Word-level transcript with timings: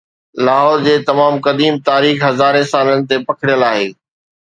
لاهور 0.45 0.79
جي 0.85 0.93
تمام 1.09 1.37
قديم 1.47 1.75
تاريخ 1.89 2.17
هزارين 2.29 2.65
سالن 2.71 2.99
تي 3.09 3.15
پکڙيل 3.29 3.61
آهي 3.71 3.85